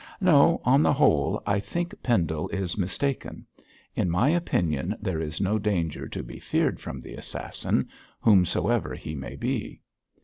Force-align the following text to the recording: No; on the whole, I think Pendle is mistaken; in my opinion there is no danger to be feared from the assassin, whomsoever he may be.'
No; 0.19 0.59
on 0.65 0.81
the 0.81 0.93
whole, 0.93 1.43
I 1.45 1.59
think 1.59 1.93
Pendle 2.01 2.49
is 2.49 2.75
mistaken; 2.75 3.45
in 3.95 4.09
my 4.09 4.29
opinion 4.29 4.95
there 4.99 5.21
is 5.21 5.39
no 5.39 5.59
danger 5.59 6.07
to 6.07 6.23
be 6.23 6.39
feared 6.39 6.79
from 6.79 6.99
the 7.01 7.13
assassin, 7.13 7.87
whomsoever 8.19 8.95
he 8.95 9.13
may 9.13 9.35
be.' 9.35 9.79